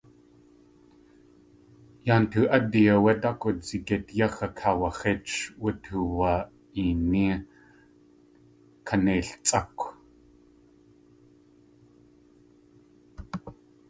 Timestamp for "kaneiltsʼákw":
8.87-9.81